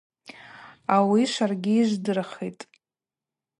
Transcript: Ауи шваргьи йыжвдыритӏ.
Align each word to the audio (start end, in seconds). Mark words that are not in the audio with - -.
Ауи 0.95 1.23
шваргьи 1.31 1.73
йыжвдыритӏ. 1.77 2.61